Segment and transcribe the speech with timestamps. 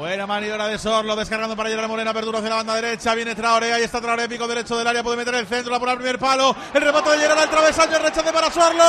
[0.00, 3.34] Buena maniobra de Sorlo, descargando para llegar a Morena, apertura hacia la banda derecha, viene
[3.34, 5.98] Traoré, ahí está Traoré, pico derecho del área, puede meter el centro, la pone al
[5.98, 8.82] primer palo, el remate de llegar al travesaño, el rechace para Sorlo,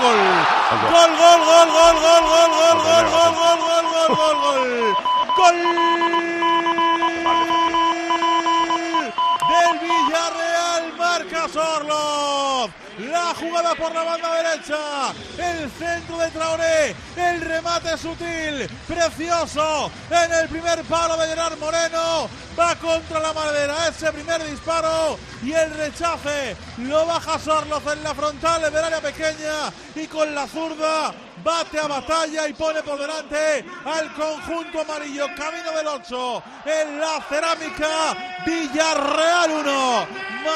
[0.00, 0.18] gol,
[0.90, 4.96] gol, gol, gol, gol, gol, gol, gol, gol, gol, gol, gol, gol, gol,
[5.36, 5.56] gol
[9.50, 12.39] del Villarreal, marca Sorlo.
[13.08, 15.12] La jugada por la banda derecha.
[15.38, 16.94] El centro de Traoré.
[17.16, 18.68] El remate sutil.
[18.86, 19.90] Precioso.
[20.10, 22.28] En el primer palo de Gerard Moreno.
[22.58, 23.88] Va contra la madera.
[23.88, 25.18] Ese primer disparo.
[25.42, 26.56] Y el rechace.
[26.78, 29.72] Lo baja Sorloz en la frontal del área pequeña.
[29.94, 31.14] Y con la zurda.
[31.42, 35.26] Bate a batalla y pone por delante al conjunto amarillo.
[35.34, 36.42] Camino del 8.
[36.66, 38.42] En la cerámica.
[38.44, 39.79] Villarreal 1.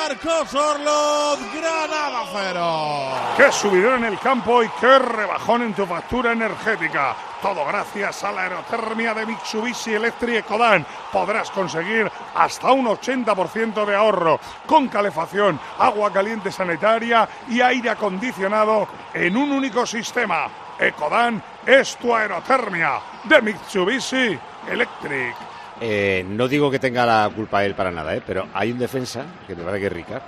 [0.07, 1.39] Marcó Sorloz.
[1.55, 3.37] Granada 0.
[3.39, 7.17] Qué subidón en el campo y qué rebajón en tu factura energética.
[7.41, 10.85] Todo gracias a la aerotermia de Mitsubishi Electric Ecodan.
[11.11, 18.87] Podrás conseguir hasta un 80% de ahorro con calefacción, agua caliente sanitaria y aire acondicionado
[19.15, 20.49] en un único sistema.
[20.79, 25.54] Ecodan es tu aerotermia de Mitsubishi Electric.
[25.81, 28.23] Eh, no digo que tenga la culpa él para nada, ¿eh?
[28.25, 30.23] pero hay un defensa, que me parece que es Ricard,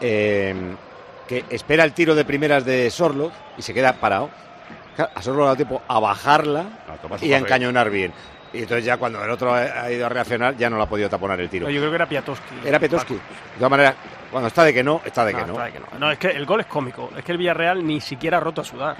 [0.00, 0.54] eh,
[1.26, 4.30] que espera el tiro de primeras de Sorlo y se queda parado.
[4.94, 6.64] Claro, A Sorlo le ha dado tiempo a bajarla
[7.20, 8.12] y a encañonar bien.
[8.52, 11.10] Y entonces ya cuando el otro ha ido a reaccionar ya no lo ha podido
[11.10, 11.66] taponar el tiro.
[11.66, 12.54] No, yo creo que era Piatoski.
[12.64, 13.14] Era Petowski.
[13.14, 13.20] De
[13.58, 13.94] todas maneras,
[14.30, 15.52] cuando está de que no, está de No, que no.
[15.52, 15.86] está de que no.
[15.98, 17.10] No, es que el gol es cómico.
[17.16, 18.96] Es que el Villarreal ni siquiera ha roto a sudar.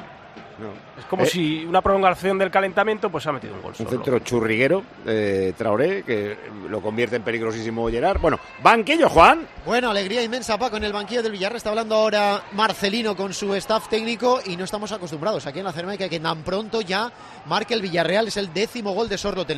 [0.99, 3.71] Es como Eh, si una prolongación del calentamiento pues ha metido un gol.
[3.73, 3.91] Un solo.
[3.91, 6.37] centro churriguero, eh, Traoré, que
[6.69, 8.21] lo convierte en peligrosísimo Gerard.
[8.21, 9.47] Bueno, banquillo, Juan.
[9.65, 11.57] Bueno, alegría inmensa, Paco, en el banquillo del Villarreal.
[11.59, 15.73] Está hablando ahora Marcelino con su staff técnico y no estamos acostumbrados aquí en la
[15.73, 17.12] Cermeca que tan pronto ya
[17.47, 18.29] marque el Villarreal.
[18.29, 19.55] Es el décimo gol de Sorlotel.